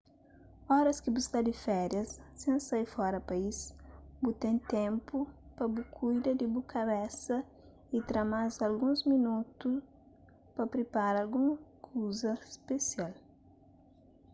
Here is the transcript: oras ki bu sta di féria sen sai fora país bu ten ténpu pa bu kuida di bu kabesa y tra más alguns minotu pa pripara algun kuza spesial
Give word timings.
oras 0.77 0.97
ki 1.03 1.09
bu 1.15 1.21
sta 1.25 1.39
di 1.47 1.53
féria 1.63 2.01
sen 2.41 2.57
sai 2.67 2.85
fora 2.93 3.19
país 3.29 3.57
bu 4.21 4.29
ten 4.41 4.55
ténpu 4.73 5.17
pa 5.55 5.63
bu 5.73 5.81
kuida 5.95 6.31
di 6.39 6.45
bu 6.53 6.61
kabesa 6.73 7.37
y 7.95 7.97
tra 8.07 8.21
más 8.33 8.53
alguns 8.67 8.99
minotu 9.11 9.69
pa 10.55 10.63
pripara 10.73 11.17
algun 11.23 11.49
kuza 11.85 12.31
spesial 12.55 13.13